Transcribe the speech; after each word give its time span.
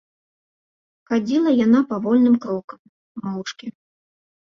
Хадзіла 1.11 1.51
яна 1.65 1.79
павольным 1.93 2.35
крокам, 2.49 2.79
моўчкі. 3.31 3.67